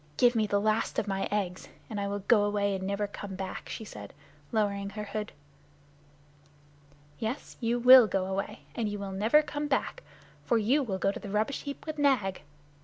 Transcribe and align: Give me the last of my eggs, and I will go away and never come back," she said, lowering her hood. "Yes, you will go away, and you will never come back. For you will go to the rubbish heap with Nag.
Give 0.17 0.33
me 0.35 0.47
the 0.47 0.59
last 0.59 0.97
of 0.97 1.07
my 1.07 1.27
eggs, 1.29 1.69
and 1.87 1.99
I 2.01 2.07
will 2.07 2.21
go 2.27 2.43
away 2.43 2.73
and 2.73 2.87
never 2.87 3.05
come 3.05 3.35
back," 3.35 3.69
she 3.69 3.85
said, 3.85 4.13
lowering 4.51 4.89
her 4.89 5.03
hood. 5.03 5.31
"Yes, 7.19 7.55
you 7.59 7.77
will 7.77 8.07
go 8.07 8.25
away, 8.25 8.61
and 8.73 8.89
you 8.89 8.97
will 8.97 9.11
never 9.11 9.43
come 9.43 9.67
back. 9.67 10.01
For 10.43 10.57
you 10.57 10.81
will 10.81 10.97
go 10.97 11.11
to 11.11 11.19
the 11.19 11.29
rubbish 11.29 11.65
heap 11.65 11.85
with 11.85 11.99
Nag. 11.99 12.41